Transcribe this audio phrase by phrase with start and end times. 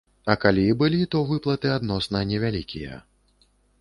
[0.33, 2.99] А калі і былі, то выплаты адносна невялікія.